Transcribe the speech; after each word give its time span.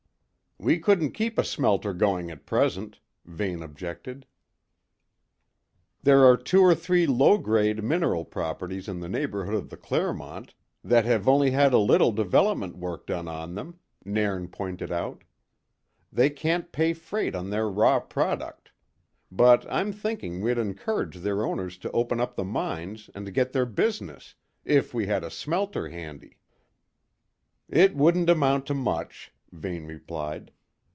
"We 0.63 0.77
couldn't 0.77 1.13
keep 1.13 1.39
a 1.39 1.43
smelter 1.43 1.91
going 1.91 2.29
at 2.29 2.45
present," 2.45 2.99
Vane 3.25 3.63
objected. 3.63 4.27
"There 6.03 6.23
are 6.23 6.37
two 6.37 6.61
or 6.61 6.75
three 6.75 7.07
low 7.07 7.39
grade 7.39 7.83
mineral 7.83 8.23
properties 8.25 8.87
in 8.87 8.99
the 8.99 9.09
neighbourhood 9.09 9.55
of 9.55 9.71
the 9.71 9.75
Clermont 9.77 10.53
that 10.83 11.03
have 11.03 11.27
only 11.27 11.49
had 11.49 11.73
a 11.73 11.79
little 11.79 12.11
development 12.11 12.77
work 12.77 13.07
done 13.07 13.27
on 13.27 13.55
them," 13.55 13.79
Nairn 14.05 14.49
pointed 14.49 14.91
out. 14.91 15.23
"They 16.13 16.29
can't 16.29 16.71
pay 16.71 16.93
freight 16.93 17.33
on 17.33 17.49
their 17.49 17.67
raw 17.67 17.99
product; 17.99 18.69
but 19.31 19.65
I'm 19.67 19.91
thinking 19.91 20.41
we'd 20.41 20.59
encourage 20.59 21.15
their 21.17 21.43
owners 21.43 21.75
to 21.79 21.89
open 21.89 22.19
up 22.19 22.35
the 22.35 22.43
mines, 22.43 23.09
and 23.15 23.33
get 23.33 23.51
their 23.51 23.65
business, 23.65 24.35
if 24.63 24.93
we 24.93 25.07
had 25.07 25.23
a 25.23 25.31
smelter 25.31 25.89
handy." 25.89 26.37
"It 27.67 27.95
wouldn't 27.95 28.29
amount 28.29 28.67
to 28.67 28.75
much," 28.75 29.33
Vane 29.53 29.85
replied. 29.85 30.49